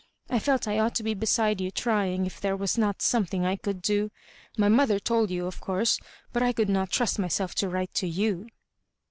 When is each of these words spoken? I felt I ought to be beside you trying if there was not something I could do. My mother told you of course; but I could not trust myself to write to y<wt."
I 0.31 0.39
felt 0.39 0.67
I 0.67 0.79
ought 0.79 0.95
to 0.95 1.03
be 1.03 1.13
beside 1.13 1.61
you 1.61 1.69
trying 1.69 2.25
if 2.25 2.41
there 2.41 2.55
was 2.55 2.75
not 2.75 3.03
something 3.03 3.45
I 3.45 3.55
could 3.55 3.83
do. 3.83 4.09
My 4.57 4.67
mother 4.67 4.97
told 4.97 5.29
you 5.29 5.45
of 5.45 5.61
course; 5.61 5.99
but 6.33 6.41
I 6.41 6.53
could 6.53 6.69
not 6.69 6.89
trust 6.89 7.19
myself 7.19 7.53
to 7.61 7.69
write 7.69 7.93
to 7.93 8.07
y<wt." 8.07 8.49